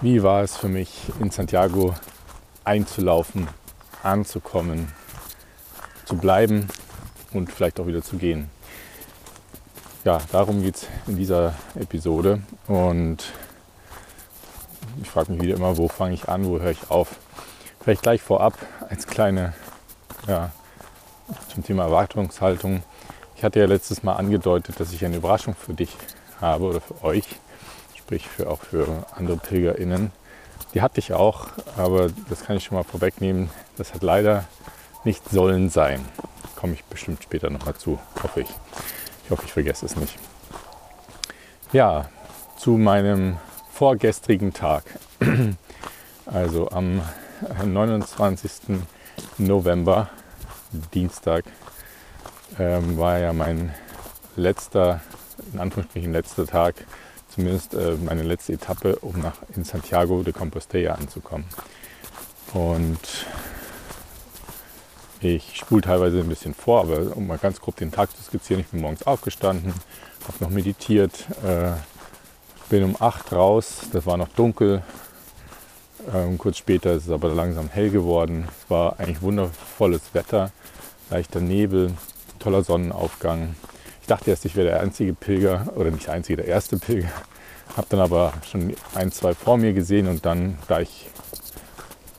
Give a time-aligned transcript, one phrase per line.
[0.00, 1.94] wie war es für mich in Santiago
[2.64, 3.48] einzulaufen,
[4.02, 4.90] anzukommen,
[6.06, 6.68] zu bleiben
[7.32, 8.50] und vielleicht auch wieder zu gehen.
[10.04, 13.18] Ja, darum geht es in dieser Episode und
[15.02, 17.16] ich frage mich wieder immer, wo fange ich an, wo höre ich auf.
[17.82, 18.54] Vielleicht gleich vorab
[18.88, 19.52] als kleine,
[20.26, 20.50] ja,
[21.52, 22.82] zum Thema Erwartungshaltung.
[23.36, 25.94] Ich hatte ja letztes Mal angedeutet, dass ich eine Überraschung für dich
[26.40, 27.26] habe oder für euch,
[28.10, 30.10] sprich für, auch für andere PilgerInnen.
[30.74, 31.46] Die hatte ich auch,
[31.76, 33.50] aber das kann ich schon mal vorwegnehmen.
[33.76, 34.46] Das hat leider
[35.04, 36.04] nicht sollen sein.
[36.56, 38.48] Komme ich bestimmt später nochmal zu, hoffe ich.
[39.24, 40.18] Ich hoffe, ich vergesse es nicht.
[41.72, 42.08] Ja,
[42.56, 43.36] zu meinem
[43.72, 44.84] vorgestrigen Tag.
[46.26, 47.02] Also am
[47.64, 48.78] 29.
[49.38, 50.10] November,
[50.94, 51.44] Dienstag,
[52.56, 53.74] ähm, war ja mein
[54.36, 55.00] letzter,
[55.52, 56.76] in Anführungsstrichen letzter Tag,
[57.34, 61.46] zumindest äh, meine letzte Etappe, um nach in Santiago de Compostela anzukommen.
[62.52, 62.98] Und
[65.20, 68.60] ich spule teilweise ein bisschen vor, aber um mal ganz grob den Tag zu skizzieren,
[68.62, 69.74] ich bin morgens aufgestanden,
[70.26, 71.72] habe noch meditiert, äh,
[72.68, 74.82] bin um 8 raus, das war noch dunkel.
[76.14, 78.48] Ähm, kurz später ist es aber langsam hell geworden.
[78.48, 80.50] Es war eigentlich wundervolles Wetter,
[81.10, 81.92] leichter Nebel,
[82.38, 83.54] toller Sonnenaufgang.
[84.10, 87.12] Dachte erst, ich wäre der einzige Pilger oder nicht der einzige, der erste Pilger.
[87.76, 91.08] Habe dann aber schon ein, zwei vor mir gesehen und dann, da ich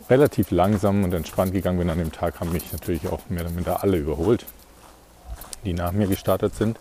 [0.09, 3.51] relativ langsam und entspannt gegangen bin an dem Tag, haben mich natürlich auch mehr oder
[3.51, 4.45] minder alle überholt,
[5.65, 6.79] die nach mir gestartet sind.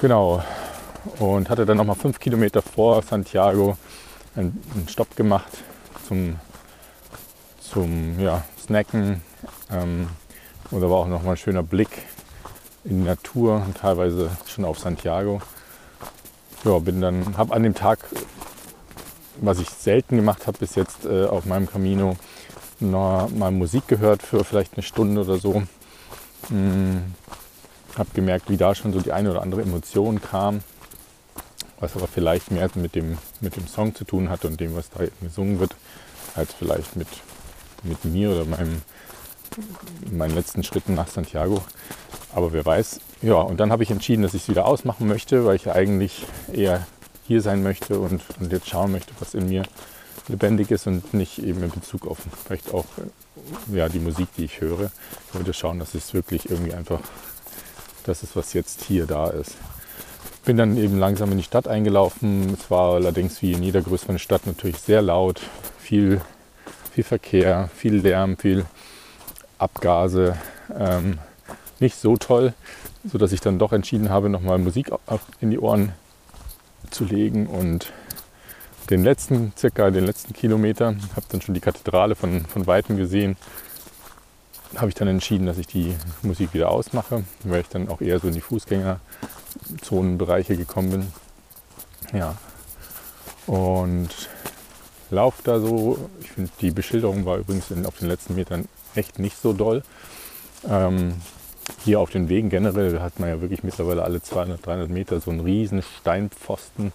[0.00, 0.44] Genau.
[1.18, 3.76] Und hatte dann nochmal fünf Kilometer vor Santiago
[4.36, 5.58] einen, einen Stopp gemacht
[6.06, 6.38] zum,
[7.60, 9.22] zum ja, Snacken.
[9.72, 10.08] Ähm,
[10.70, 11.90] und da war auch nochmal ein schöner Blick
[12.84, 15.40] in Natur und teilweise schon auf Santiago.
[16.64, 17.98] Ja, bin dann, habe an dem Tag,
[19.40, 22.16] was ich selten gemacht habe bis jetzt äh, auf meinem Camino,
[22.80, 25.62] noch mal Musik gehört für vielleicht eine Stunde oder so.
[26.48, 27.14] Hm,
[27.96, 30.60] habe gemerkt, wie da schon so die eine oder andere Emotion kam,
[31.78, 34.90] was aber vielleicht mehr mit dem, mit dem Song zu tun hat und dem, was
[34.90, 35.74] da gesungen wird,
[36.34, 37.08] als vielleicht mit,
[37.82, 38.82] mit mir oder meinem
[40.10, 41.62] in meinen letzten Schritten nach Santiago.
[42.34, 43.00] Aber wer weiß.
[43.22, 46.24] Ja, und dann habe ich entschieden, dass ich es wieder ausmachen möchte, weil ich eigentlich
[46.52, 46.86] eher
[47.26, 49.62] hier sein möchte und, und jetzt schauen möchte, was in mir
[50.28, 52.86] lebendig ist und nicht eben in Bezug auf vielleicht auch
[53.72, 54.90] ja, die Musik, die ich höre.
[55.28, 57.00] Ich wollte schauen, dass es wirklich irgendwie einfach
[58.04, 59.52] das ist, was jetzt hier da ist.
[60.44, 62.54] Bin dann eben langsam in die Stadt eingelaufen.
[62.54, 65.40] Es war allerdings wie in jeder größeren Stadt natürlich sehr laut,
[65.78, 66.20] viel,
[66.92, 68.64] viel Verkehr, viel Lärm, viel
[69.60, 70.36] Abgase
[70.76, 71.18] ähm,
[71.78, 72.54] nicht so toll,
[73.04, 74.90] sodass ich dann doch entschieden habe, nochmal Musik
[75.40, 75.92] in die Ohren
[76.90, 77.92] zu legen und
[78.90, 83.36] den letzten, circa den letzten Kilometer, habe dann schon die Kathedrale von, von Weitem gesehen,
[84.76, 88.18] habe ich dann entschieden, dass ich die Musik wieder ausmache, weil ich dann auch eher
[88.18, 91.06] so in die Fußgängerzonenbereiche gekommen bin.
[92.12, 92.36] Ja,
[93.46, 94.08] und
[95.10, 96.10] laufe da so.
[96.20, 99.82] Ich finde, die Beschilderung war übrigens in, auf den letzten Metern echt nicht so doll.
[100.68, 101.14] Ähm,
[101.84, 105.30] hier auf den Wegen generell hat man ja wirklich mittlerweile alle 200, 300 Meter so
[105.30, 106.92] einen riesen Steinpfosten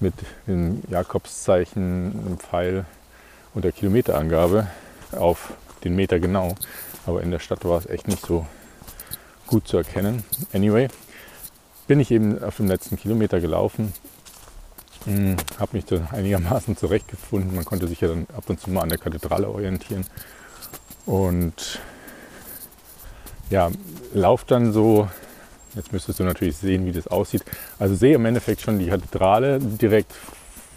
[0.00, 0.14] mit
[0.46, 2.84] dem Jakobszeichen, einem Pfeil
[3.54, 4.68] und der Kilometerangabe
[5.12, 5.54] auf
[5.84, 6.54] den Meter genau.
[7.06, 8.46] Aber in der Stadt war es echt nicht so
[9.46, 10.24] gut zu erkennen.
[10.52, 10.88] Anyway,
[11.86, 13.92] bin ich eben auf dem letzten Kilometer gelaufen,
[15.04, 17.54] hm, habe mich da einigermaßen zurechtgefunden.
[17.54, 20.04] Man konnte sich ja dann ab und zu mal an der Kathedrale orientieren.
[21.06, 21.80] Und
[23.48, 23.70] ja,
[24.12, 25.08] lauf dann so,
[25.74, 27.44] jetzt müsstest du natürlich sehen, wie das aussieht.
[27.78, 30.12] Also sehe im Endeffekt schon die Kathedrale direkt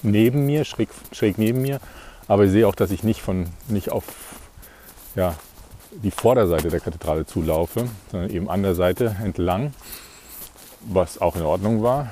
[0.04, 1.80] neben mir, schräg, schräg neben mir.
[2.28, 4.04] Aber ich sehe auch, dass ich nicht, von, nicht auf
[5.16, 5.36] ja,
[5.92, 9.74] die Vorderseite der Kathedrale zulaufe, sondern eben an der Seite entlang,
[10.82, 12.12] was auch in Ordnung war.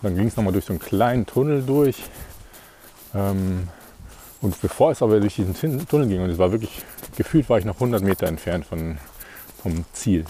[0.00, 1.96] Dann ging es nochmal durch so einen kleinen Tunnel durch.
[3.14, 3.68] Ähm,
[4.40, 5.54] und bevor es aber durch diesen
[5.88, 6.82] Tunnel ging, und es war wirklich,
[7.16, 8.98] gefühlt war ich noch 100 Meter entfernt von,
[9.62, 10.24] vom Ziel,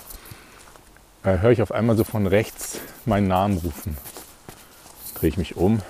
[1.24, 3.96] äh, höre ich auf einmal so von rechts meinen Namen rufen.
[5.14, 5.80] Drehe ich mich um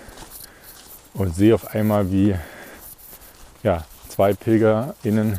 [1.15, 2.35] und sehe auf einmal, wie
[3.62, 5.38] ja, zwei PilgerInnen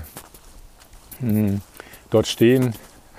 [1.20, 1.62] mh, hm,
[2.10, 2.75] dort stehen,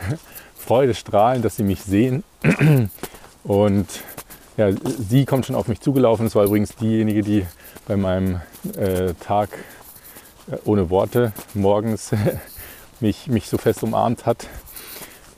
[0.54, 2.22] Freude strahlen, dass sie mich sehen.
[3.42, 3.88] Und
[4.56, 6.26] ja, sie kommt schon auf mich zugelaufen.
[6.26, 7.46] Das war übrigens diejenige, die
[7.90, 8.40] bei meinem
[8.76, 9.48] äh, Tag
[10.48, 12.12] äh, ohne Worte morgens
[13.00, 14.46] mich, mich so fest umarmt hat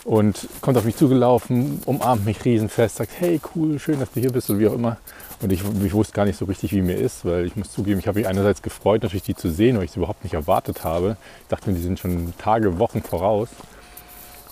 [0.05, 4.33] und kommt auf mich zugelaufen, umarmt mich riesenfest, sagt, hey cool, schön, dass du hier
[4.33, 4.99] bist und wie auch immer.
[5.41, 7.99] Und ich, ich, wusste gar nicht so richtig, wie mir ist, weil ich muss zugeben,
[7.99, 10.85] ich habe mich einerseits gefreut, natürlich die zu sehen, weil ich es überhaupt nicht erwartet
[10.85, 11.17] habe.
[11.45, 13.49] Ich dachte mir, die sind schon Tage, Wochen voraus.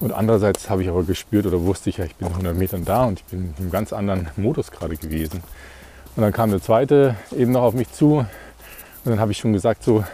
[0.01, 3.05] Und andererseits habe ich aber gespürt oder wusste ich ja, ich bin 100 Metern da
[3.05, 5.43] und ich bin in einem ganz anderen Modus gerade gewesen.
[6.17, 8.27] Und dann kam der zweite eben noch auf mich zu
[9.05, 10.05] und dann habe ich schon gesagt, so,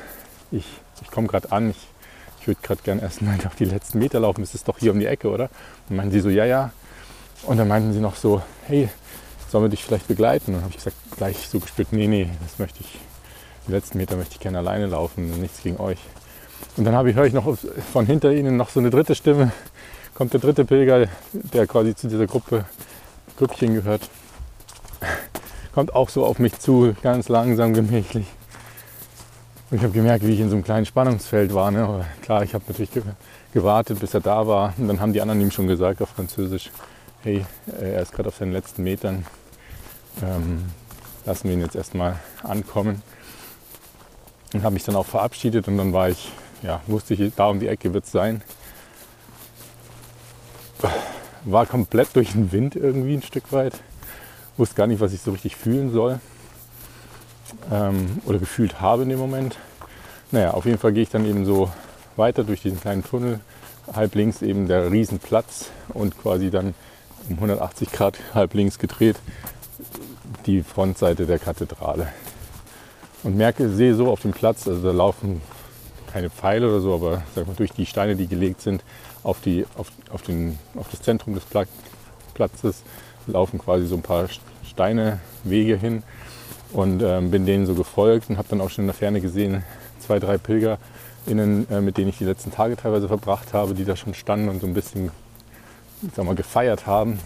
[0.52, 0.64] ich,
[1.02, 1.88] ich komme gerade an, ich,
[2.40, 5.00] ich würde gerade gerne erst mal die letzten Meter laufen, es ist doch hier um
[5.00, 5.48] die Ecke, oder?
[5.88, 6.70] Und meinten sie so, ja, ja.
[7.44, 8.88] Und dann meinten sie noch so, hey,
[9.50, 10.48] sollen wir dich vielleicht begleiten?
[10.48, 12.99] Und dann habe ich gesagt, gleich so gespürt, nee, nee, das möchte ich,
[13.66, 15.99] die letzten Meter möchte ich gerne alleine laufen, nichts gegen euch.
[16.76, 17.56] Und dann habe ich, höre ich noch
[17.92, 19.52] von hinter ihnen noch so eine dritte Stimme,
[20.14, 22.64] kommt der dritte Pilger, der quasi zu dieser Gruppe,
[23.38, 24.08] Grüppchen gehört,
[25.76, 28.25] kommt auch so auf mich zu, ganz langsam, gemächlich.
[29.70, 31.70] Und ich habe gemerkt, wie ich in so einem kleinen Spannungsfeld war.
[31.70, 31.84] Ne?
[31.84, 32.88] Aber klar, ich habe natürlich
[33.52, 34.73] gewartet, bis er da war.
[34.78, 36.70] Und dann haben die anderen ihm schon gesagt auf Französisch,
[37.23, 37.44] hey,
[37.78, 39.26] äh, er ist gerade auf seinen letzten Metern.
[40.23, 40.64] Ähm,
[41.26, 43.02] lassen wir ihn jetzt erstmal ankommen.
[44.55, 46.32] Und habe mich dann auch verabschiedet und dann war ich,
[46.62, 48.40] ja, wusste ich, da um die Ecke wird es sein.
[51.44, 53.75] War komplett durch den Wind irgendwie ein Stück weit.
[54.56, 56.20] Wusste gar nicht, was ich so richtig fühlen soll.
[57.70, 59.56] Ähm, oder gefühlt habe in dem Moment.
[60.31, 61.70] Naja, auf jeden Fall gehe ich dann eben so
[62.17, 63.41] weiter durch diesen kleinen Tunnel.
[63.93, 66.75] Halb links eben der Riesenplatz und quasi dann
[67.29, 69.17] um 180 Grad halb links gedreht
[70.47, 72.09] die Frontseite der Kathedrale.
[73.23, 75.41] Und merke, sehe so auf dem Platz, also da laufen
[76.12, 78.85] keine Pfeile oder so, aber sag mal, durch die Steine, die gelegt sind,
[79.23, 81.44] auf, die, auf, auf, den, auf das Zentrum des
[82.35, 82.82] Platzes
[83.26, 84.28] laufen quasi so ein paar
[84.64, 86.02] Steine, Wege hin
[86.73, 89.62] und ähm, bin denen so gefolgt und habe dann auch schon in der Ferne gesehen,
[90.00, 93.96] zwei, drei PilgerInnen, äh, mit denen ich die letzten Tage teilweise verbracht habe, die da
[93.96, 95.11] schon standen und so ein bisschen
[96.14, 97.19] sag mal, gefeiert haben.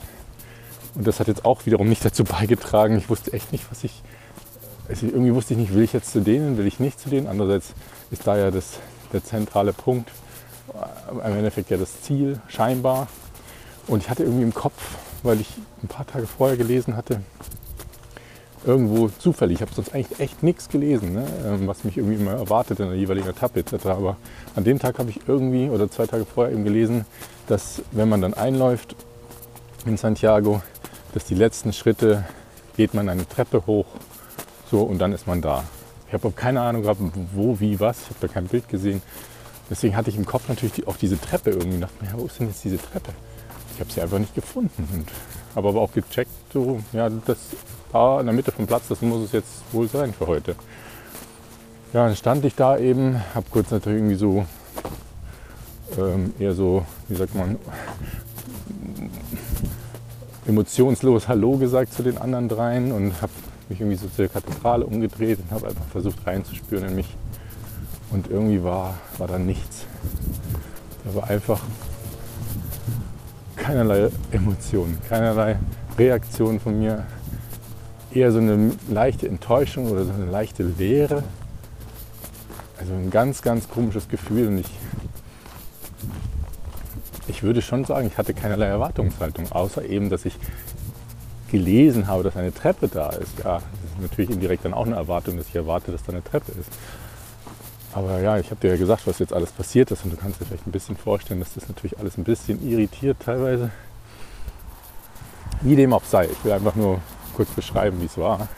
[0.95, 2.97] Und das hat jetzt auch wiederum nicht dazu beigetragen.
[2.99, 4.03] Ich wusste echt nicht, was ich.
[4.89, 7.29] Also irgendwie wusste ich nicht, will ich jetzt zu denen, will ich nicht zu denen.
[7.29, 7.75] Andererseits
[8.11, 8.81] ist da ja das,
[9.13, 10.11] der zentrale Punkt,
[11.13, 13.07] im Endeffekt ja das Ziel, scheinbar.
[13.87, 15.49] Und ich hatte irgendwie im Kopf, weil ich
[15.83, 17.21] ein paar Tage vorher gelesen hatte,
[18.65, 21.27] irgendwo zufällig, ich habe sonst eigentlich echt nichts gelesen, ne?
[21.47, 23.87] Ähm, was mich irgendwie immer erwartet in der jeweiligen Etappe etc.
[23.87, 24.17] Aber
[24.55, 27.07] an dem Tag habe ich irgendwie oder zwei Tage vorher eben gelesen,
[27.47, 28.97] dass wenn man dann einläuft
[29.87, 30.63] in Santiago,
[31.15, 32.25] dass die letzten Schritte
[32.77, 33.87] geht man eine Treppe hoch
[34.71, 35.65] so und dann ist man da.
[36.07, 37.01] Ich habe keine Ahnung gehabt,
[37.35, 38.03] wo, wie, was.
[38.03, 39.01] Ich habe da kein Bild gesehen.
[39.71, 41.75] Deswegen hatte ich im Kopf natürlich die, auch diese Treppe irgendwie.
[41.75, 43.13] Ich dachte mir, wo ist denn jetzt diese Treppe?
[43.81, 44.87] Ich habe sie einfach nicht gefunden.
[44.93, 45.09] Und
[45.57, 47.39] habe aber auch gecheckt, so, ja, das
[47.91, 50.55] da in der Mitte vom Platz, das muss es jetzt wohl sein für heute.
[51.95, 54.45] Ja, dann stand ich da eben, habe kurz natürlich irgendwie so
[55.97, 57.57] ähm, eher so, wie sagt man,
[60.47, 63.33] emotionslos Hallo gesagt zu den anderen dreien und habe
[63.71, 67.17] mich irgendwie so zur Kathedrale umgedreht und habe einfach versucht reinzuspüren in mich.
[68.11, 69.87] Und irgendwie war, war da nichts.
[71.07, 71.63] Da war einfach
[73.61, 75.59] keinerlei Emotionen, keinerlei
[75.99, 77.07] Reaktion von mir.
[78.13, 81.23] Eher so eine leichte Enttäuschung oder so eine leichte Leere.
[82.79, 84.49] Also ein ganz, ganz komisches Gefühl.
[84.49, 84.71] Und ich
[87.31, 90.35] ich würde schon sagen, ich hatte keinerlei Erwartungshaltung, außer eben, dass ich
[91.51, 93.39] gelesen habe, dass eine Treppe da ist.
[93.39, 96.25] Ja, das ist natürlich indirekt dann auch eine Erwartung, dass ich erwarte, dass da eine
[96.25, 96.71] Treppe ist.
[97.93, 100.41] Aber ja, ich habe dir ja gesagt, was jetzt alles passiert ist und du kannst
[100.41, 103.71] dir vielleicht ein bisschen vorstellen, dass das natürlich alles ein bisschen irritiert teilweise.
[105.63, 107.01] Wie dem auch sei, ich will einfach nur
[107.35, 108.49] kurz beschreiben, wie es war.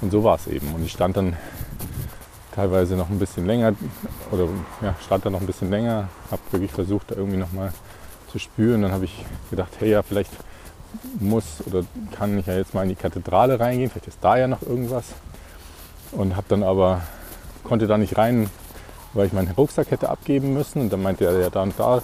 [0.00, 0.74] Und so war es eben.
[0.74, 1.36] Und ich stand dann
[2.54, 3.74] teilweise noch ein bisschen länger
[4.30, 4.48] oder
[4.82, 7.72] ja, stand da noch ein bisschen länger, habe wirklich versucht, da irgendwie nochmal
[8.30, 8.82] zu spüren.
[8.82, 10.32] Dann habe ich gedacht, hey ja, vielleicht
[11.20, 14.48] muss oder kann ich ja jetzt mal in die Kathedrale reingehen, vielleicht ist da ja
[14.48, 15.04] noch irgendwas.
[16.12, 17.02] Und habe dann aber,
[17.68, 18.48] konnte da nicht rein,
[19.14, 20.82] weil ich meinen Rucksack hätte abgeben müssen.
[20.82, 22.02] Und dann meinte er, ja da und da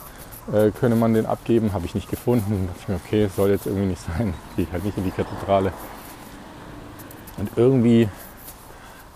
[0.53, 2.53] äh, könne man den abgeben, habe ich nicht gefunden.
[2.53, 5.05] Und dachte ich mir, okay, soll jetzt irgendwie nicht sein, gehe ich halt nicht in
[5.05, 5.73] die Kathedrale.
[7.37, 8.09] Und irgendwie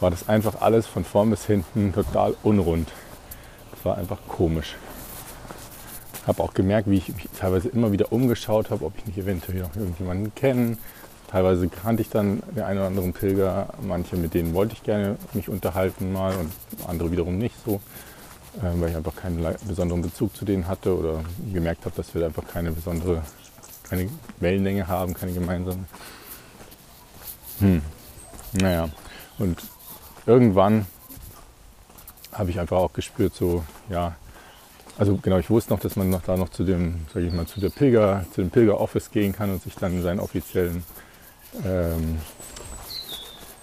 [0.00, 2.88] war das einfach alles von vorn bis hinten total unrund.
[3.72, 4.76] Das war einfach komisch
[6.28, 9.60] habe auch gemerkt, wie ich mich teilweise immer wieder umgeschaut habe, ob ich nicht eventuell
[9.60, 10.76] noch irgendjemanden kenne.
[11.28, 15.16] Teilweise kannte ich dann den einen oder anderen Pilger, manche mit denen wollte ich gerne
[15.34, 16.50] mich unterhalten mal und
[16.86, 17.80] andere wiederum nicht so,
[18.56, 21.20] äh, weil ich einfach keinen besonderen Bezug zu denen hatte oder
[21.52, 23.22] gemerkt habe, dass wir einfach keine besondere,
[23.82, 24.08] keine
[24.40, 25.84] Wellenlänge haben, keine gemeinsame.
[27.58, 27.82] Hm.
[28.54, 28.88] Naja,
[29.38, 29.60] und
[30.24, 30.86] irgendwann
[32.32, 34.16] habe ich einfach auch gespürt, so, ja,
[34.96, 37.46] also genau, ich wusste noch, dass man noch da noch zu dem, sage ich mal,
[37.46, 40.82] zu der Pilger, zu dem Pilger-Office gehen kann und sich dann seinen offiziellen
[41.64, 42.18] ähm,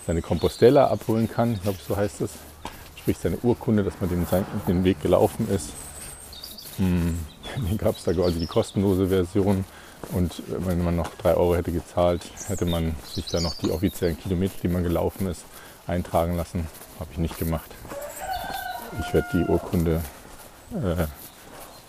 [0.05, 2.31] seine Compostella abholen kann, ich glaube so heißt es.
[2.97, 4.25] Sprich seine Urkunde, dass man den,
[4.67, 5.69] den Weg gelaufen ist.
[6.77, 7.19] Hm,
[7.69, 9.65] den gab es da quasi die kostenlose Version.
[10.11, 14.19] Und wenn man noch 3 Euro hätte gezahlt, hätte man sich da noch die offiziellen
[14.19, 15.43] Kilometer, die man gelaufen ist,
[15.87, 16.67] eintragen lassen.
[16.99, 17.69] Habe ich nicht gemacht.
[18.99, 20.01] Ich werde die Urkunde,
[20.73, 21.07] äh,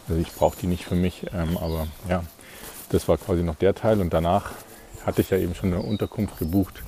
[0.09, 2.23] also ich brauche die nicht für mich, ähm, aber ja,
[2.91, 4.01] das war quasi noch der Teil.
[4.01, 4.51] Und danach
[5.07, 6.83] hatte ich ja eben schon eine Unterkunft gebucht,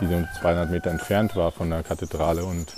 [0.00, 2.74] die so 200 Meter entfernt war von der Kathedrale und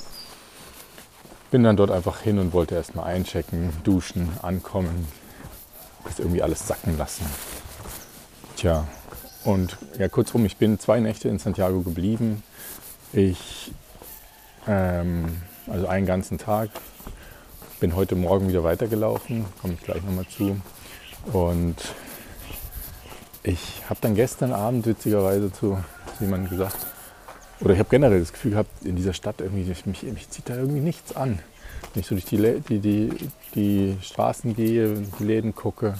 [1.50, 5.08] bin dann dort einfach hin und wollte erstmal einchecken, duschen, ankommen,
[6.04, 7.24] das irgendwie alles sacken lassen.
[8.56, 8.86] Tja,
[9.44, 12.42] und ja, kurzum, ich bin zwei Nächte in Santiago geblieben.
[13.12, 13.72] Ich,
[14.66, 16.68] ähm, also einen ganzen Tag,
[17.80, 20.60] bin heute Morgen wieder weitergelaufen, komme ich gleich nochmal zu.
[21.32, 21.76] Und
[23.48, 25.78] ich habe dann gestern Abend witzigerweise zu
[26.20, 26.76] jemandem gesagt,
[27.60, 30.56] oder ich habe generell das Gefühl gehabt, in dieser Stadt irgendwie, mich, mich zieht da
[30.56, 31.38] irgendwie nichts an.
[31.94, 33.10] Wenn ich so durch die, die, die,
[33.54, 35.94] die Straßen gehe, die Läden gucke.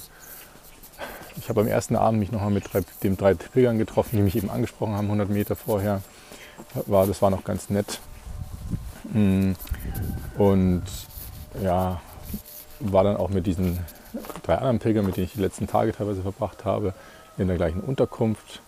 [1.38, 4.36] Ich habe am ersten Abend mich nochmal mit drei, den drei Pilgern getroffen, die mich
[4.36, 6.02] eben angesprochen haben, 100 Meter vorher.
[6.86, 8.00] War, das war noch ganz nett.
[9.12, 9.52] Mm.
[10.36, 10.82] Und
[11.62, 12.00] ja,
[12.80, 13.78] war dann auch mit diesen
[14.42, 16.92] drei anderen Pilgern, mit denen ich die letzten Tage teilweise verbracht habe,
[17.38, 18.60] in der gleichen Unterkunft.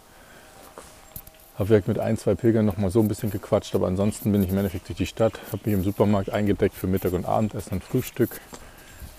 [1.58, 4.48] Habe mit ein, zwei Pilgern noch mal so ein bisschen gequatscht, aber ansonsten bin ich
[4.48, 7.84] im Endeffekt durch die Stadt, habe mich im Supermarkt eingedeckt für Mittag und Abendessen und
[7.84, 8.40] Frühstück.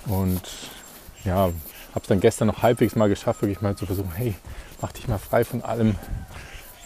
[0.07, 0.41] Und
[1.23, 4.33] ja, habe es dann gestern noch halbwegs mal geschafft, wirklich mal zu versuchen, hey,
[4.81, 5.95] mach dich mal frei von allem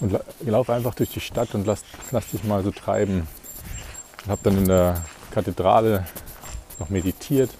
[0.01, 3.27] und lauf einfach durch die Stadt und lass, lass dich mal so treiben.
[4.24, 6.05] Und habe dann in der Kathedrale
[6.79, 7.51] noch meditiert.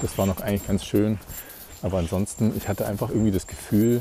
[0.00, 1.18] Das war noch eigentlich ganz schön.
[1.82, 4.00] Aber ansonsten, ich hatte einfach irgendwie das Gefühl,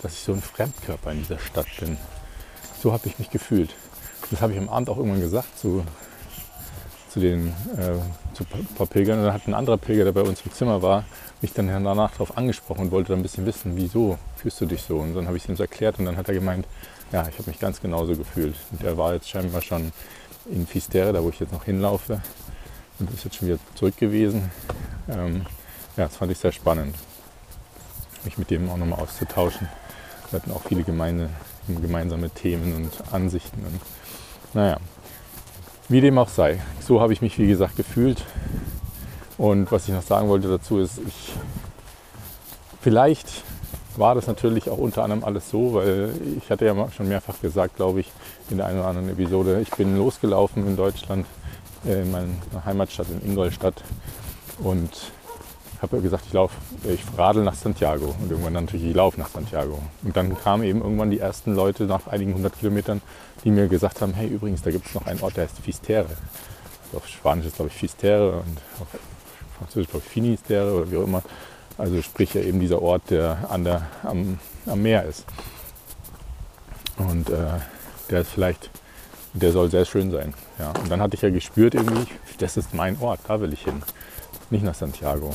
[0.00, 1.96] dass ich so ein Fremdkörper in dieser Stadt bin.
[2.80, 3.74] So habe ich mich gefühlt.
[4.30, 5.84] Das habe ich am Abend auch irgendwann gesagt zu,
[7.10, 7.98] zu den äh,
[8.34, 9.18] zu ein paar Pilgern.
[9.18, 11.04] Und dann hat ein anderer Pilger, der bei uns im Zimmer war,
[11.42, 14.82] mich dann danach darauf angesprochen und wollte dann ein bisschen wissen, wieso fühlst du dich
[14.82, 14.98] so?
[14.98, 16.66] Und dann habe ich es ihm erklärt und dann hat er gemeint,
[17.12, 18.56] ja, ich habe mich ganz genauso gefühlt.
[18.70, 19.92] Und er war jetzt scheinbar schon
[20.50, 22.20] in Fistere, da wo ich jetzt noch hinlaufe.
[22.98, 24.50] Und ist jetzt schon wieder zurück gewesen.
[25.08, 25.44] Ähm,
[25.96, 26.94] ja, das fand ich sehr spannend
[28.26, 29.68] mich mit dem auch nochmal auszutauschen.
[30.30, 31.30] Wir hatten auch viele gemeine,
[31.68, 33.64] gemeinsame Themen und Ansichten.
[33.64, 33.80] Und,
[34.52, 34.78] naja,
[35.88, 36.60] wie dem auch sei.
[36.80, 38.22] So habe ich mich, wie gesagt, gefühlt.
[39.38, 41.32] Und was ich noch sagen wollte dazu ist, ich,
[42.80, 43.44] vielleicht
[43.96, 47.76] war das natürlich auch unter anderem alles so, weil ich hatte ja schon mehrfach gesagt,
[47.76, 48.10] glaube ich,
[48.50, 51.26] in der einen oder anderen Episode, ich bin losgelaufen in Deutschland,
[51.86, 52.28] äh, in meiner
[52.64, 53.82] Heimatstadt in Ingolstadt
[54.58, 54.90] und
[55.82, 56.54] habe gesagt, ich laufe,
[56.84, 59.78] ich radel nach Santiago und irgendwann natürlich, ich laufe nach Santiago.
[60.02, 63.02] Und dann kamen eben irgendwann die ersten Leute nach einigen hundert Kilometern,
[63.44, 66.08] die mir gesagt haben, hey übrigens, da gibt es noch einen Ort, der heißt Fistere.
[66.84, 68.88] Also auf Spanisch ist glaube ich Fistere und auf
[69.58, 71.22] Französisch glaube ich Finisterre oder wie auch immer.
[71.78, 75.26] Also sprich ja eben dieser Ort, der, an der am, am Meer ist.
[76.96, 77.58] Und äh,
[78.08, 78.70] der ist vielleicht,
[79.34, 80.32] der soll sehr schön sein.
[80.58, 80.70] Ja.
[80.70, 82.06] Und dann hatte ich ja gespürt irgendwie,
[82.38, 83.82] das ist mein Ort, da will ich hin.
[84.48, 85.34] Nicht nach Santiago.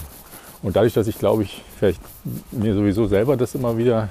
[0.61, 2.01] Und dadurch, dass ich glaube ich vielleicht
[2.51, 4.09] mir sowieso selber das immer wieder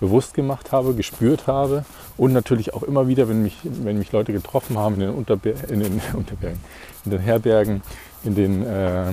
[0.00, 1.84] bewusst gemacht habe, gespürt habe
[2.16, 5.52] und natürlich auch immer wieder, wenn mich, wenn mich Leute getroffen haben in den, Unterber
[5.68, 6.60] in den, Unterbergen,
[7.04, 7.82] in den Herbergen,
[8.24, 9.10] in den, äh,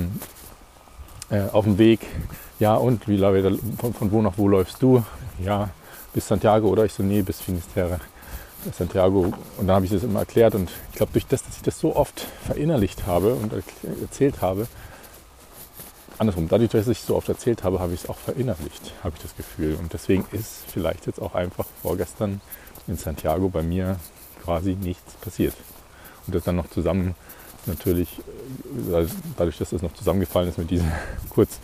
[1.29, 1.99] äh, auf dem Weg,
[2.59, 3.19] ja und wie
[3.77, 5.03] von, von wo nach wo läufst du?
[5.43, 5.69] Ja,
[6.13, 7.99] bis Santiago oder ich so, nee, bis Finisterre.
[8.77, 11.61] Santiago und dann habe ich das immer erklärt und ich glaube durch das, dass ich
[11.61, 13.53] das so oft verinnerlicht habe und
[14.01, 14.67] erzählt habe,
[16.19, 19.21] andersrum, dadurch, dass ich so oft erzählt habe, habe ich es auch verinnerlicht, habe ich
[19.21, 19.75] das Gefühl.
[19.75, 22.41] Und deswegen ist vielleicht jetzt auch einfach vorgestern
[22.87, 23.99] in Santiago bei mir
[24.43, 25.53] quasi nichts passiert.
[26.25, 27.15] Und das dann noch zusammen
[27.65, 28.19] natürlich,
[28.91, 29.05] äh,
[29.37, 30.91] dadurch, dass das noch zusammengefallen ist mit diesen
[31.29, 31.59] kurz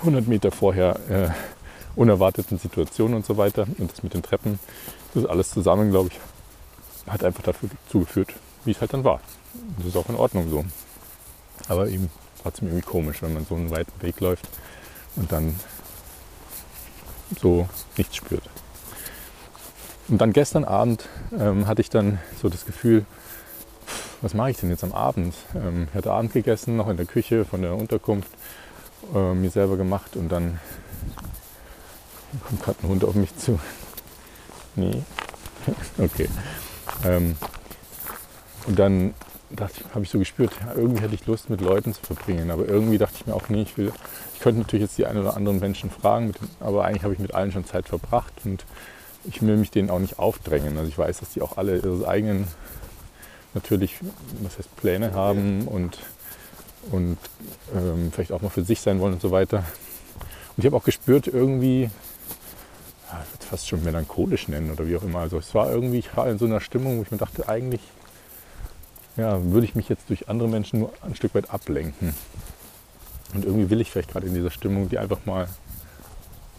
[0.00, 1.28] 100 Meter vorher äh,
[1.96, 4.58] unerwarteten Situationen und so weiter und das mit den Treppen,
[5.14, 8.32] das alles zusammen, glaube ich, hat einfach dafür zugeführt,
[8.64, 9.20] wie es halt dann war.
[9.78, 10.64] Das ist auch in Ordnung so.
[11.68, 12.10] Aber eben
[12.44, 14.48] trotzdem irgendwie komisch, wenn man so einen weiten Weg läuft
[15.16, 15.58] und dann
[17.40, 18.48] so nichts spürt.
[20.08, 23.06] Und dann gestern Abend ähm, hatte ich dann so das Gefühl,
[24.20, 25.34] was mache ich denn jetzt am Abend?
[25.54, 28.30] Ähm, ich hatte Abend gegessen, noch in der Küche von der Unterkunft,
[29.14, 30.60] äh, mir selber gemacht und dann
[32.46, 33.58] kommt gerade ein Hund auf mich zu.
[34.76, 35.04] Nee.
[35.98, 36.28] okay.
[37.04, 37.36] Ähm,
[38.66, 39.14] und dann
[39.60, 42.50] habe ich so gespürt, ja, irgendwie hätte ich Lust, mit Leuten zu verbringen.
[42.50, 43.92] Aber irgendwie dachte ich mir auch, nee, ich will,
[44.34, 47.20] ich könnte natürlich jetzt die einen oder anderen Menschen fragen, den, aber eigentlich habe ich
[47.20, 48.64] mit allen schon Zeit verbracht und
[49.24, 50.76] ich will mich denen auch nicht aufdrängen.
[50.76, 52.46] Also ich weiß, dass die auch alle ihre eigenen
[53.54, 53.96] natürlich,
[54.42, 55.98] was heißt, Pläne haben und,
[56.90, 57.18] und
[57.74, 59.58] ähm, vielleicht auch mal für sich sein wollen und so weiter.
[60.56, 61.88] Und ich habe auch gespürt, irgendwie, ja,
[63.22, 65.20] ich würde es fast schon melancholisch nennen oder wie auch immer.
[65.20, 67.80] Also es war irgendwie, ich war in so einer Stimmung, wo ich mir dachte, eigentlich
[69.16, 72.14] ja, würde ich mich jetzt durch andere Menschen nur ein Stück weit ablenken.
[73.34, 75.48] Und irgendwie will ich vielleicht gerade in dieser Stimmung die einfach mal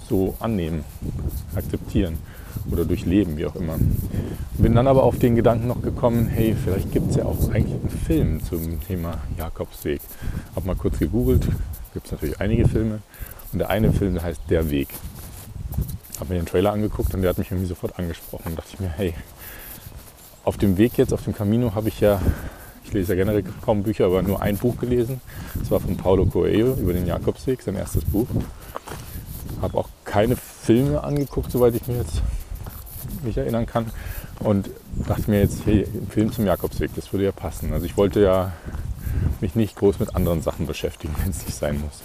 [0.08, 0.84] so annehmen,
[1.56, 2.18] akzeptieren
[2.72, 3.78] oder durchleben, wie auch immer.
[4.58, 7.74] Bin dann aber auf den Gedanken noch gekommen, hey, vielleicht gibt es ja auch eigentlich
[7.74, 10.02] einen Film zum Thema Jakobsweg.
[10.56, 11.48] Hab mal kurz gegoogelt,
[11.94, 13.00] gibt es natürlich einige Filme.
[13.52, 14.90] Und der eine Film, der heißt Der Weg.
[16.20, 18.52] Hab mir den Trailer angeguckt und der hat mich irgendwie sofort angesprochen.
[18.56, 19.14] Da dachte ich mir, hey,
[20.46, 22.22] auf dem Weg jetzt, auf dem Camino, habe ich ja,
[22.84, 25.20] ich lese ja generell kaum Bücher, aber nur ein Buch gelesen.
[25.56, 28.28] Das war von Paulo Coelho über den Jakobsweg, sein erstes Buch.
[29.62, 32.22] Habe auch keine Filme angeguckt, soweit ich mich jetzt
[33.24, 33.88] mich erinnern kann.
[34.40, 34.70] Und
[35.08, 37.74] dachte mir jetzt, hey, ein Film zum Jakobsweg, das würde ja passen.
[37.74, 38.54] Also ich wollte ja
[39.42, 42.02] mich nicht groß mit anderen Sachen beschäftigen, wenn es nicht sein muss.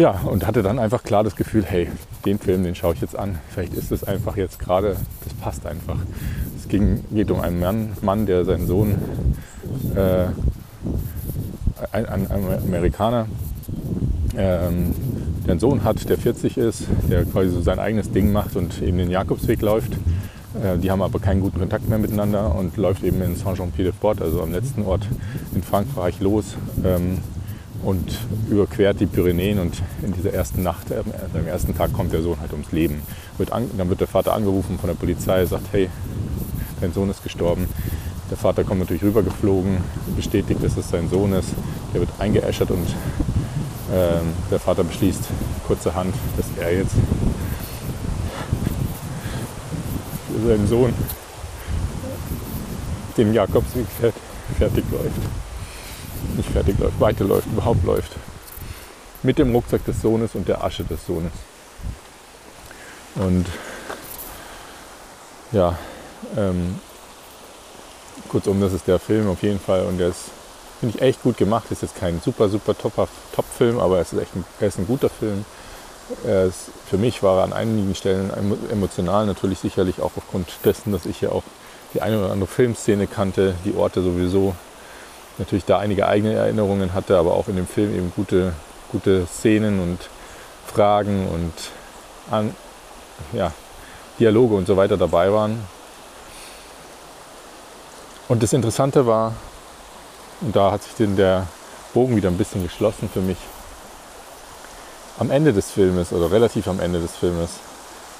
[0.00, 1.86] Ja, und hatte dann einfach klar das Gefühl, hey,
[2.24, 3.38] den Film, den schaue ich jetzt an.
[3.50, 5.98] Vielleicht ist es einfach jetzt gerade, das passt einfach.
[6.56, 8.94] Es ging, geht um einen Mann, Mann der seinen Sohn,
[9.94, 10.28] äh,
[11.92, 12.26] ein, ein,
[12.66, 13.26] Amerikaner,
[14.38, 14.94] ähm,
[15.44, 18.80] der einen Sohn hat, der 40 ist, der quasi so sein eigenes Ding macht und
[18.80, 19.92] eben den Jakobsweg läuft.
[20.64, 24.40] Äh, die haben aber keinen guten Kontakt mehr miteinander und läuft eben in Saint-Jean-Pied-de-Port, also
[24.40, 25.06] am letzten Ort
[25.54, 26.56] in Frankreich, los.
[26.82, 27.18] Ähm,
[27.82, 28.18] und
[28.48, 31.02] überquert die Pyrenäen und in dieser ersten Nacht, äh,
[31.34, 33.02] am ersten Tag kommt der Sohn halt ums Leben.
[33.38, 35.88] Wird an, dann wird der Vater angerufen von der Polizei, sagt, hey,
[36.80, 37.66] dein Sohn ist gestorben.
[38.30, 39.78] Der Vater kommt natürlich rübergeflogen,
[40.14, 41.48] bestätigt, dass es sein Sohn ist.
[41.92, 42.86] Der wird eingeäschert und
[43.92, 44.20] äh,
[44.50, 45.24] der Vater beschließt
[45.66, 46.94] kurzerhand, dass er jetzt
[50.32, 50.92] für seinen Sohn
[53.16, 53.86] den Jakobsweg
[54.56, 55.49] fertig läuft
[56.36, 58.12] nicht fertig läuft, weiterläuft, überhaupt läuft.
[59.22, 61.32] Mit dem Rucksack des Sohnes und der Asche des Sohnes.
[63.16, 63.46] Und
[65.52, 65.76] ja,
[66.36, 66.78] ähm,
[68.28, 70.30] kurzum, das ist der Film auf jeden Fall und der ist,
[70.78, 71.70] finde ich, echt gut gemacht.
[71.70, 75.10] Ist jetzt kein super, super Top-Film, aber es ist echt ein, er ist ein guter
[75.10, 75.44] Film.
[76.24, 78.30] Ist, für mich war er an einigen Stellen
[78.70, 81.44] emotional natürlich sicherlich auch aufgrund dessen, dass ich ja auch
[81.94, 84.54] die eine oder andere Filmszene kannte, die Orte sowieso
[85.38, 88.52] natürlich da einige eigene Erinnerungen hatte, aber auch in dem Film eben gute,
[88.92, 89.98] gute Szenen und
[90.66, 91.52] Fragen und
[92.30, 92.54] an,
[93.32, 93.52] ja,
[94.18, 95.64] Dialoge und so weiter dabei waren.
[98.28, 99.34] Und das Interessante war,
[100.40, 101.46] und da hat sich denn der
[101.92, 103.38] Bogen wieder ein bisschen geschlossen für mich,
[105.18, 107.50] am Ende des Filmes oder relativ am Ende des Filmes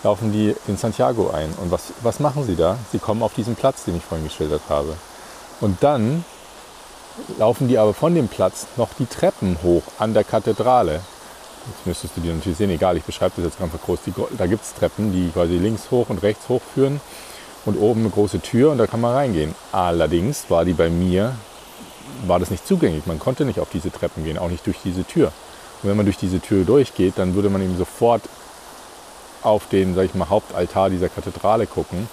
[0.03, 1.53] laufen die in Santiago ein.
[1.63, 2.77] Und was, was machen sie da?
[2.93, 4.95] Sie kommen auf diesen Platz, den ich vorhin geschildert habe.
[5.61, 6.25] Und dann
[7.39, 11.01] laufen die aber von dem Platz noch die Treppen hoch an der Kathedrale.
[11.67, 14.01] Jetzt müsstest du dir natürlich sehen, egal, ich beschreibe das jetzt einfach groß.
[14.07, 17.01] Die, da gibt es Treppen, die quasi links hoch und rechts hoch führen
[17.67, 19.55] und oben eine große Tür und da kann man reingehen.
[19.73, 21.37] Allerdings war die bei mir,
[22.27, 23.07] war das nicht zugänglich.
[23.07, 25.33] Man konnte nicht auf diese Treppen gehen, auch nicht durch diese Tür.
[25.83, 28.23] Und wenn man durch diese Tür durchgeht, dann würde man eben sofort
[29.43, 32.09] auf den, sag ich mal, Hauptaltar dieser Kathedrale gucken.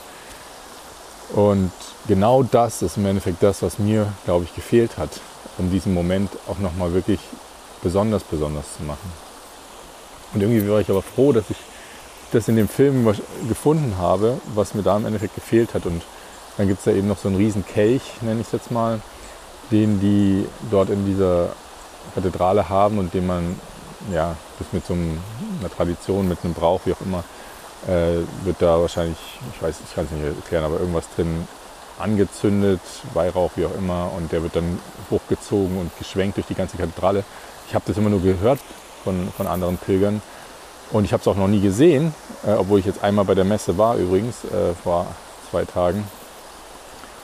[1.34, 1.72] Und
[2.08, 5.10] genau das ist im Endeffekt das, was mir, glaube ich, gefehlt hat,
[5.58, 7.20] um diesen Moment auch nochmal wirklich
[7.82, 9.12] besonders, besonders zu machen.
[10.34, 11.58] Und irgendwie war ich aber froh, dass ich
[12.32, 13.08] das in dem Film
[13.48, 15.86] gefunden habe, was mir da im Endeffekt gefehlt hat.
[15.86, 16.02] Und
[16.58, 19.00] dann gibt es da eben noch so einen riesen Kelch, nenne ich es jetzt mal,
[19.72, 21.50] den die dort in dieser
[22.16, 23.60] Kathedrale haben und den man,
[24.12, 27.24] ja, das mit so einer Tradition, mit einem Brauch, wie auch immer,
[27.86, 29.18] äh, wird da wahrscheinlich,
[29.54, 31.48] ich weiß, ich kann es nicht erklären, aber irgendwas drin
[32.00, 32.82] angezündet,
[33.14, 37.24] Weihrauch, wie auch immer, und der wird dann hochgezogen und geschwenkt durch die ganze Kathedrale.
[37.68, 38.60] Ich habe das immer nur gehört
[39.04, 40.22] von, von anderen Pilgern
[40.92, 42.14] und ich habe es auch noch nie gesehen,
[42.46, 45.08] äh, obwohl ich jetzt einmal bei der Messe war übrigens, äh, vor
[45.50, 46.04] zwei Tagen.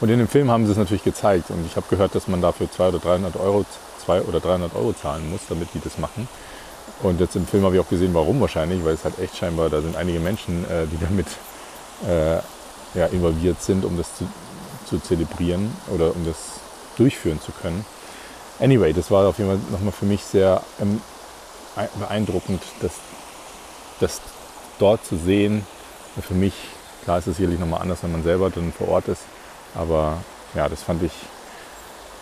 [0.02, 2.42] Und in dem Film haben sie es natürlich gezeigt und ich habe gehört, dass man
[2.42, 3.66] dafür 200 oder 300 Euro,
[4.06, 6.28] 200 oder 300 Euro zahlen muss, damit die das machen.
[7.02, 9.70] Und jetzt im Film habe ich auch gesehen, warum wahrscheinlich, weil es halt echt scheinbar,
[9.70, 11.28] da sind einige Menschen, äh, die damit
[12.08, 12.36] äh,
[12.98, 14.28] ja, involviert sind, um das zu,
[14.86, 16.62] zu zelebrieren oder um das
[16.98, 17.86] durchführen zu können.
[18.60, 21.02] Anyway, das war auf jeden Fall nochmal für mich sehr ähm,
[22.00, 22.92] beeindruckend, das,
[24.00, 24.22] das
[24.80, 25.66] dort zu sehen.
[26.22, 26.54] Für mich,
[27.04, 29.24] klar ist es sicherlich nochmal anders, wenn man selber dann vor Ort ist,
[29.74, 30.20] aber
[30.54, 31.12] ja, das fand ich,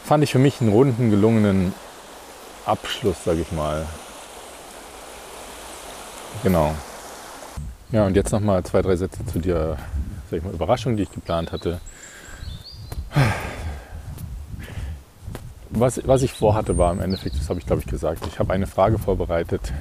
[0.06, 1.74] fand ich für mich einen runden, gelungenen
[2.66, 3.86] Abschluss, sage ich mal.
[6.44, 6.76] Genau.
[7.92, 9.78] Ja, und jetzt nochmal zwei, drei Sätze zu der
[10.32, 11.80] sag ich mal, Überraschung, die ich geplant hatte.
[15.70, 18.54] Was, was ich vorhatte, war im Endeffekt, das habe ich glaube ich gesagt, ich habe
[18.54, 19.74] eine Frage vorbereitet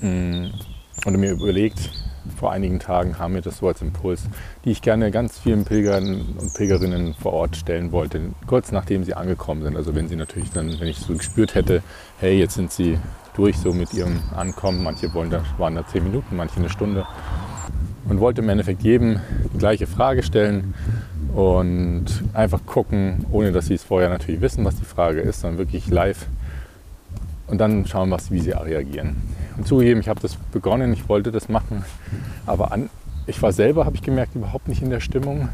[0.00, 0.46] mm,
[1.04, 1.90] und mir überlegt,
[2.36, 4.22] vor einigen Tagen haben wir das so als Impuls,
[4.64, 9.14] die ich gerne ganz vielen Pilgern und Pilgerinnen vor Ort stellen wollte, kurz nachdem sie
[9.14, 9.76] angekommen sind.
[9.76, 11.82] Also wenn sie natürlich dann, wenn ich so gespürt hätte,
[12.20, 12.98] hey, jetzt sind sie
[13.34, 17.06] durch so mit ihrem Ankommen, manche wollen da, waren da zehn Minuten, manche eine Stunde
[18.08, 19.20] und wollte im Endeffekt jedem
[19.54, 20.74] die gleiche Frage stellen
[21.34, 25.58] und einfach gucken, ohne dass sie es vorher natürlich wissen, was die Frage ist, sondern
[25.58, 26.26] wirklich live
[27.46, 29.16] und dann schauen, was, wie sie reagieren.
[29.64, 31.84] Zugegeben, ich habe das begonnen, ich wollte das machen,
[32.46, 32.90] aber an,
[33.26, 35.48] ich war selber, habe ich gemerkt, überhaupt nicht in der Stimmung.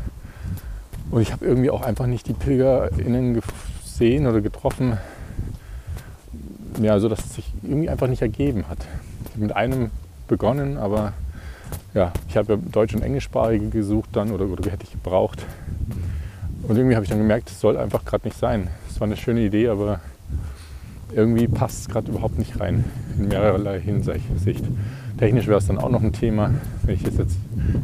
[1.10, 3.40] Und ich habe irgendwie auch einfach nicht die PilgerInnen
[3.84, 4.98] gesehen oder getroffen,
[6.80, 8.78] ja, so dass es sich irgendwie einfach nicht ergeben hat.
[9.26, 9.90] Ich habe mit einem
[10.28, 11.12] begonnen, aber
[11.94, 15.44] ja, ich habe ja Deutsch- und Englischsprachige gesucht dann oder, oder hätte ich gebraucht.
[16.66, 18.68] Und irgendwie habe ich dann gemerkt, es soll einfach gerade nicht sein.
[18.88, 20.00] Es war eine schöne Idee, aber
[21.14, 22.85] irgendwie passt es gerade überhaupt nicht rein
[23.18, 24.24] in mehrerlei Hinsicht.
[25.18, 26.50] Technisch wäre es dann auch noch ein Thema,
[26.83, 27.37] wenn ich jetzt, jetzt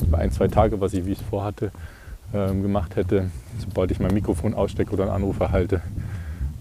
[0.02, 1.70] über ein, zwei Tage, was ich wie es vorhatte,
[2.34, 3.30] ähm, gemacht hätte.
[3.58, 5.80] Sobald ich mein Mikrofon ausstecke oder einen Anruf erhalte,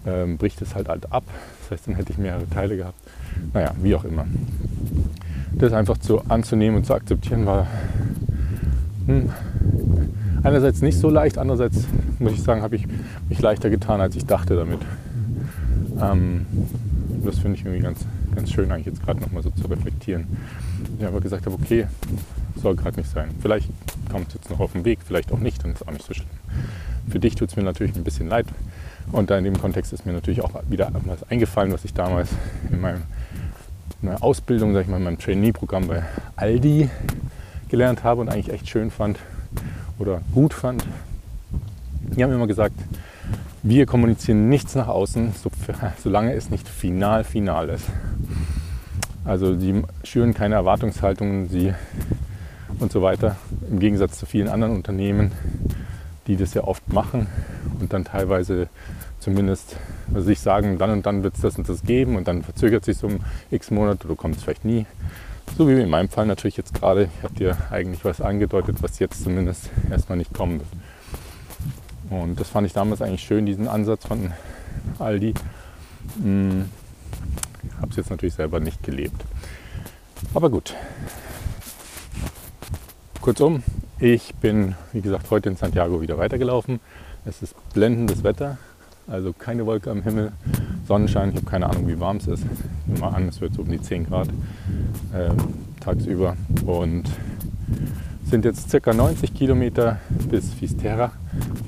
[0.06, 1.24] ähm, bricht es halt halt ab.
[1.62, 2.98] Das heißt, dann hätte ich mehrere Teile gehabt.
[3.52, 4.26] Naja, wie auch immer.
[5.52, 7.66] Das einfach zu anzunehmen und zu akzeptieren war
[9.06, 9.30] hm,
[10.42, 11.84] einerseits nicht so leicht, andererseits
[12.18, 12.86] muss ich sagen, habe ich
[13.28, 14.78] mich leichter getan, als ich dachte damit.
[16.00, 16.46] Ähm,
[17.24, 18.04] das finde ich irgendwie ganz,
[18.34, 20.26] ganz schön, eigentlich jetzt gerade nochmal so zu reflektieren.
[20.98, 21.86] Ich aber gesagt habe, okay,
[22.56, 23.30] soll gerade nicht sein.
[23.40, 23.68] Vielleicht
[24.10, 26.14] kommt es jetzt noch auf den Weg, vielleicht auch nicht, dann ist auch nicht so
[26.14, 26.28] schlimm.
[27.08, 28.46] Für dich tut es mir natürlich ein bisschen leid.
[29.12, 32.30] Und da in dem Kontext ist mir natürlich auch wieder was eingefallen, was ich damals
[32.70, 33.02] in meinem,
[34.02, 36.02] meiner Ausbildung, sag ich mal, in meinem Trainee-Programm bei
[36.36, 36.88] Aldi
[37.68, 39.18] gelernt habe und eigentlich echt schön fand
[39.98, 40.84] oder gut fand.
[42.16, 42.74] Die haben immer gesagt,
[43.62, 45.34] wir kommunizieren nichts nach außen,
[46.02, 47.86] solange es nicht final final ist.
[49.24, 51.74] Also sie schüren keine Erwartungshaltungen sie
[52.78, 53.36] und so weiter.
[53.70, 55.32] Im Gegensatz zu vielen anderen Unternehmen,
[56.26, 57.26] die das ja oft machen
[57.80, 58.68] und dann teilweise
[59.18, 59.76] zumindest
[60.14, 62.96] sich sagen, dann und dann wird es das und das geben und dann verzögert sich
[62.96, 64.86] so um x Monate oder kommt es vielleicht nie.
[65.58, 67.08] So wie in meinem Fall natürlich jetzt gerade.
[67.18, 70.68] Ich habe dir eigentlich was angedeutet, was jetzt zumindest erstmal nicht kommen wird.
[72.10, 74.32] Und das fand ich damals eigentlich schön, diesen Ansatz von
[74.98, 75.34] Aldi.
[76.16, 76.66] Hm,
[77.80, 79.22] habe es jetzt natürlich selber nicht gelebt.
[80.34, 80.74] Aber gut.
[83.20, 83.62] Kurzum,
[83.98, 86.80] ich bin, wie gesagt, heute in Santiago wieder weitergelaufen.
[87.24, 88.56] Es ist blendendes Wetter,
[89.06, 90.32] also keine Wolke am Himmel,
[90.88, 91.30] Sonnenschein.
[91.30, 92.44] Ich habe keine Ahnung, wie warm es ist.
[92.44, 94.28] Ich nehme mal an, es wird so um die 10 Grad
[95.12, 95.30] äh,
[95.80, 96.36] tagsüber.
[96.64, 97.04] Und
[98.24, 99.98] sind jetzt circa 90 Kilometer
[100.30, 101.12] bis Fisterra.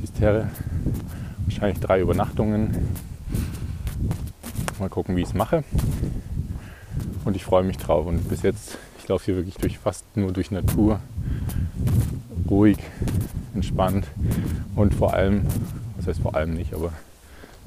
[0.00, 0.48] Fisterre,
[1.44, 2.76] wahrscheinlich drei Übernachtungen.
[4.83, 5.62] Mal gucken, wie ich es mache.
[7.25, 8.05] Und ich freue mich drauf.
[8.05, 10.99] Und bis jetzt, ich laufe hier wirklich durch fast nur durch Natur.
[12.51, 12.79] Ruhig,
[13.55, 14.09] entspannt
[14.75, 15.47] und vor allem,
[15.97, 16.92] was heißt vor allem nicht, aber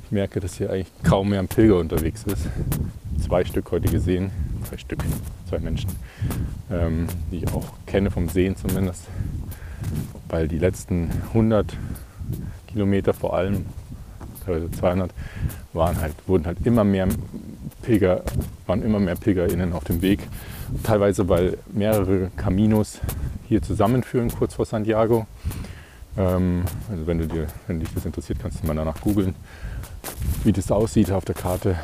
[0.04, 2.50] ich merke, dass hier eigentlich kaum mehr ein Pilger unterwegs ist.
[3.26, 4.32] Zwei Stück heute gesehen,
[4.68, 5.02] zwei Stück,
[5.48, 5.92] zwei Menschen,
[6.70, 9.04] ähm, die ich auch kenne vom Sehen zumindest,
[10.28, 11.78] weil die letzten 100
[12.68, 13.68] Kilometer vor allem,
[14.46, 15.12] teilweise 200,
[15.74, 17.08] waren halt, wurden halt immer mehr
[17.82, 18.24] Pilger,
[18.66, 20.20] waren immer mehr PilgerInnen auf dem Weg.
[20.84, 23.00] Teilweise, weil mehrere Caminos
[23.48, 25.28] hier zusammenführen, kurz vor Santiago.
[26.18, 29.36] Ähm, also wenn, du dir, wenn dich das interessiert, kannst du mal danach googeln,
[30.44, 31.76] wie das aussieht auf der Karte.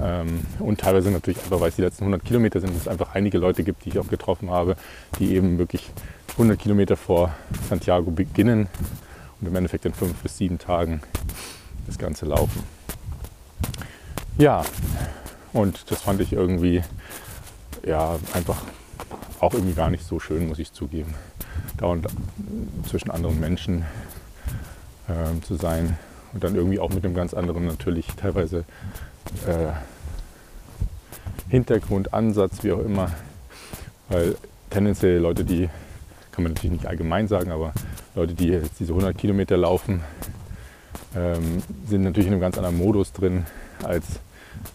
[0.00, 3.38] Ähm, und teilweise natürlich einfach, weil es die letzten 100 Kilometer sind, es einfach einige
[3.38, 4.76] Leute gibt, die ich auch getroffen habe,
[5.18, 5.90] die eben wirklich
[6.32, 7.34] 100 Kilometer vor
[7.68, 8.68] Santiago beginnen
[9.40, 11.02] und im Endeffekt in fünf bis sieben Tagen
[11.86, 12.62] das Ganze laufen.
[14.38, 14.64] Ja,
[15.52, 16.82] und das fand ich irgendwie
[17.84, 18.62] ja einfach
[19.40, 21.14] auch irgendwie gar nicht so schön, muss ich zugeben.
[21.76, 22.06] Dauernd
[22.88, 23.84] zwischen anderen Menschen
[25.08, 25.98] äh, zu sein
[26.32, 28.64] und dann irgendwie auch mit einem ganz anderen natürlich teilweise
[29.46, 29.72] äh,
[31.48, 33.10] Hintergrund, Ansatz, wie auch immer.
[34.08, 34.36] Weil
[34.70, 35.68] tendenziell Leute, die,
[36.30, 37.72] kann man natürlich nicht allgemein sagen, aber
[38.14, 40.02] Leute, die jetzt diese 100 Kilometer laufen,
[41.16, 43.46] ähm, sind natürlich in einem ganz anderen Modus drin
[43.82, 44.04] als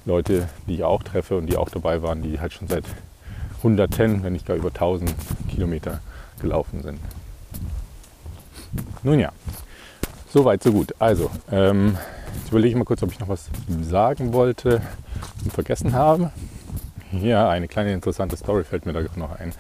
[0.06, 2.86] Leute, die ich auch treffe und die auch dabei waren, die halt schon seit
[3.64, 5.14] Hunderten, wenn nicht gar über 1000
[5.50, 6.02] Kilometer
[6.40, 7.00] gelaufen sind.
[9.04, 9.32] Nun ja,
[10.30, 10.94] so weit, so gut.
[11.00, 11.98] Also, ähm,
[12.36, 13.50] jetzt überlege ich mal kurz, ob ich noch was
[13.82, 14.82] sagen wollte
[15.44, 16.32] und vergessen habe.
[17.12, 19.54] Ja, eine kleine interessante Story fällt mir da noch ein.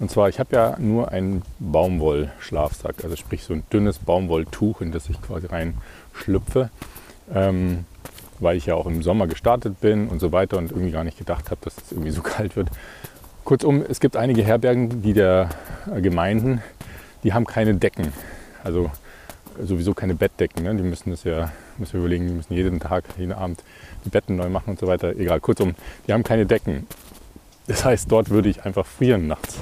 [0.00, 4.92] Und zwar, ich habe ja nur einen Baumwollschlafsack, also sprich so ein dünnes Baumwolltuch, in
[4.92, 6.70] das ich quasi reinschlüpfe,
[7.32, 7.84] ähm,
[8.38, 11.18] weil ich ja auch im Sommer gestartet bin und so weiter und irgendwie gar nicht
[11.18, 12.70] gedacht habe, dass es irgendwie so kalt wird.
[13.44, 15.50] Kurzum, es gibt einige Herbergen, die der
[16.00, 16.62] Gemeinden,
[17.22, 18.12] die haben keine Decken,
[18.64, 18.90] also
[19.62, 20.62] sowieso keine Bettdecken.
[20.62, 20.74] Ne?
[20.76, 23.62] Die müssen das ja, müssen wir überlegen, die müssen jeden Tag, jeden Abend
[24.06, 25.14] die Betten neu machen und so weiter.
[25.16, 25.74] Egal, kurzum,
[26.06, 26.86] die haben keine Decken.
[27.66, 29.58] Das heißt, dort würde ich einfach frieren nachts.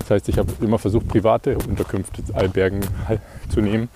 [0.00, 2.80] Das heißt, ich habe immer versucht, private Unterkünfte, Albergen
[3.48, 3.88] zu nehmen,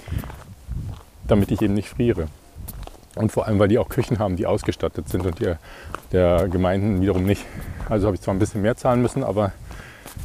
[1.26, 2.28] damit ich eben nicht friere.
[3.16, 5.54] Und vor allem, weil die auch Küchen haben, die ausgestattet sind und die
[6.12, 7.44] der Gemeinden wiederum nicht.
[7.88, 9.52] Also habe ich zwar ein bisschen mehr zahlen müssen, aber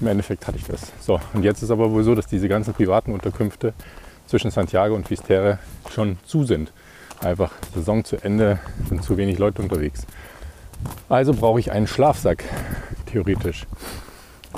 [0.02, 0.92] im Endeffekt hatte ich das.
[1.00, 3.74] So, und jetzt ist aber wohl so, dass diese ganzen privaten Unterkünfte
[4.28, 5.60] zwischen Santiago und Fistere
[5.90, 6.72] schon zu sind.
[7.22, 8.60] Einfach Saison zu Ende,
[8.90, 10.06] sind zu wenig Leute unterwegs.
[11.10, 12.44] Also brauche ich einen Schlafsack,
[13.06, 13.66] theoretisch.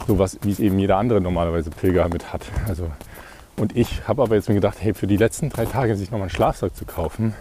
[0.06, 2.44] So was, wie es eben jeder andere normalerweise Pilger mit hat.
[2.68, 2.92] Also,
[3.58, 6.28] und ich habe aber jetzt mir gedacht, hey, für die letzten drei Tage sich nochmal
[6.28, 7.34] einen Schlafsack zu kaufen,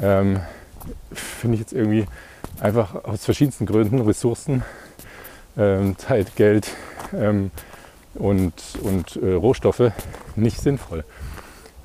[0.00, 0.40] ähm,
[1.12, 2.06] finde ich jetzt irgendwie
[2.60, 4.62] einfach aus verschiedensten Gründen, Ressourcen,
[5.56, 6.68] ähm, Zeit, Geld
[7.12, 7.50] ähm,
[8.14, 9.92] und, und äh, Rohstoffe
[10.36, 11.04] nicht sinnvoll.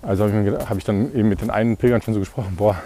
[0.02, 2.78] Also habe ich, hab ich, dann eben mit den einen Pilgern schon so gesprochen, boah,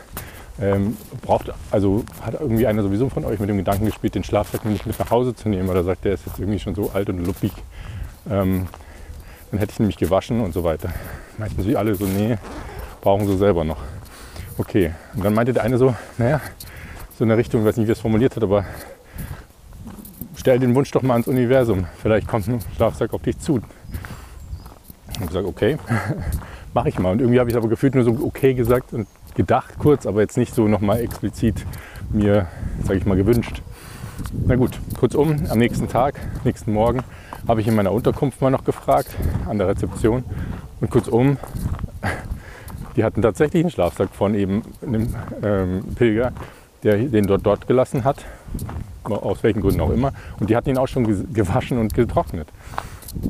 [0.62, 4.64] ähm, braucht, also hat irgendwie einer sowieso von euch mit dem Gedanken gespielt, den Schlafsack
[4.66, 7.10] nicht mit nach Hause zu nehmen oder sagt, der ist jetzt irgendwie schon so alt
[7.10, 7.52] und luppig.
[8.30, 8.68] Ähm,
[9.50, 10.90] dann hätte ich nämlich gewaschen und so weiter.
[11.38, 12.38] Meinten sie alle so, nee,
[13.02, 13.80] brauchen sie selber noch.
[14.58, 16.40] Okay, und dann meinte der eine so, naja,
[17.18, 18.66] so in der Richtung, ich weiß nicht, wie er es formuliert hat, aber
[20.36, 21.88] stell den Wunsch doch mal ans Universum.
[22.02, 23.56] Vielleicht kommt ein Schlafsack auf dich zu.
[23.56, 23.64] Und
[25.22, 25.78] ich gesagt, okay,
[26.74, 27.12] mache ich mal.
[27.12, 30.38] Und irgendwie habe ich aber gefühlt nur so okay gesagt und gedacht kurz, aber jetzt
[30.38, 31.66] nicht so nochmal explizit
[32.10, 32.48] mir,
[32.84, 33.62] sage ich mal, gewünscht.
[34.46, 37.02] Na gut, kurzum, am nächsten Tag, nächsten Morgen,
[37.48, 39.10] habe ich in meiner Unterkunft mal noch gefragt,
[39.48, 40.24] an der Rezeption.
[40.80, 41.38] Und kurzum,
[42.96, 46.32] die hatten tatsächlich einen Schlafsack von eben einem ähm, Pilger,
[46.84, 48.26] der den dort dort gelassen hat,
[49.04, 50.14] aus welchen Gründen auch immer.
[50.40, 52.48] Und die hatten ihn auch schon gewaschen und getrocknet.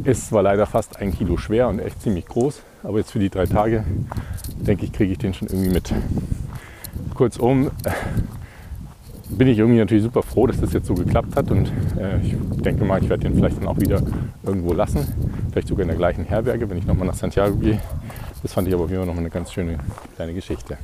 [0.03, 3.29] Ist zwar leider fast ein Kilo schwer und echt ziemlich groß, aber jetzt für die
[3.29, 3.83] drei Tage,
[4.55, 5.93] denke ich, kriege ich den schon irgendwie mit.
[7.13, 7.91] Kurzum, äh,
[9.29, 12.35] bin ich irgendwie natürlich super froh, dass das jetzt so geklappt hat und äh, ich
[12.61, 14.01] denke mal, ich werde den vielleicht dann auch wieder
[14.43, 15.07] irgendwo lassen.
[15.51, 17.79] Vielleicht sogar in der gleichen Herberge, wenn ich nochmal nach Santiago gehe.
[18.41, 19.77] Das fand ich aber auf jeden Fall noch eine ganz schöne
[20.15, 20.77] kleine Geschichte.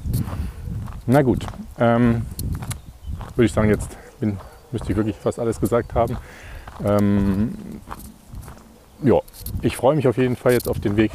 [1.05, 1.45] Na gut,
[1.79, 2.21] ähm,
[3.35, 4.37] würde ich sagen, jetzt bin,
[4.71, 6.17] müsste ich wirklich fast alles gesagt haben.
[6.85, 7.55] Ähm,
[9.03, 9.19] ja,
[9.61, 11.11] ich freue mich auf jeden Fall jetzt auf den Weg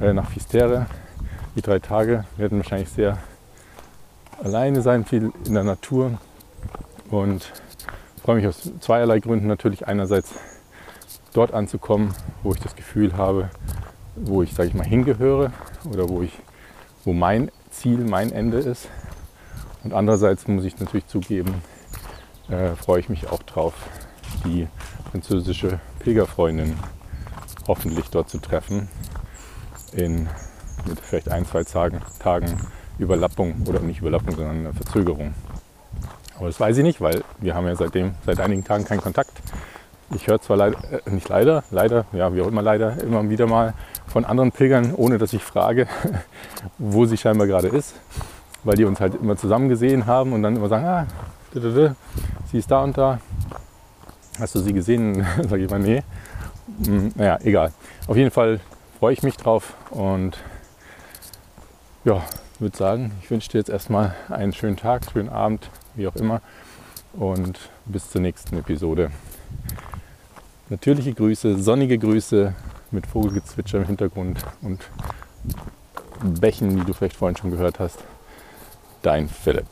[0.00, 0.86] nach Fistere.
[1.56, 3.18] Die drei Tage werden wahrscheinlich sehr
[4.42, 6.18] alleine sein, viel in der Natur
[7.10, 7.52] und
[8.22, 10.34] freue mich aus zweierlei Gründen natürlich einerseits
[11.34, 13.50] dort anzukommen, wo ich das Gefühl habe,
[14.16, 15.52] wo ich, sage ich mal, hingehöre
[15.84, 16.38] oder wo ich,
[17.04, 18.88] wo mein Ziel, mein Ende ist.
[19.84, 21.62] Und andererseits muss ich natürlich zugeben,
[22.48, 23.74] äh, freue ich mich auch drauf,
[24.44, 24.66] die
[25.10, 26.76] französische Pilgerfreundin
[27.66, 28.88] hoffentlich dort zu treffen.
[29.92, 30.28] In
[30.86, 32.56] mit vielleicht ein, zwei Tagen, Tagen
[32.98, 35.34] Überlappung oder nicht Überlappung, sondern eine Verzögerung.
[36.36, 39.32] Aber das weiß ich nicht, weil wir haben ja seitdem, seit einigen Tagen keinen Kontakt.
[40.14, 43.46] Ich höre zwar leider, äh, nicht leider, leider, ja, wie auch immer leider, immer wieder
[43.46, 43.74] mal
[44.06, 45.86] von anderen Pilgern, ohne dass ich frage,
[46.78, 47.94] wo sie scheinbar gerade ist,
[48.64, 51.06] weil die uns halt immer zusammen gesehen haben und dann immer sagen, ah,
[52.50, 53.20] sie ist da und da.
[54.38, 55.26] Hast du sie gesehen?
[55.48, 56.02] Sage ich mal, nee.
[56.86, 57.72] Hm, naja, egal.
[58.06, 58.60] Auf jeden Fall
[59.00, 60.36] freue ich mich drauf und
[62.04, 62.22] ja,
[62.58, 66.42] würde sagen, ich wünsche dir jetzt erstmal einen schönen Tag, schönen Abend, wie auch immer
[67.14, 69.10] und bis zur nächsten Episode.
[70.68, 72.54] Natürliche Grüße, sonnige Grüße
[72.90, 74.82] mit Vogelgezwitscher im Hintergrund und
[76.38, 78.04] Bächen, die du vielleicht vorhin schon gehört hast.
[79.00, 79.66] Dein Philipp.